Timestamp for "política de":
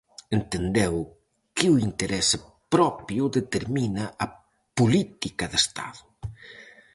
4.77-5.57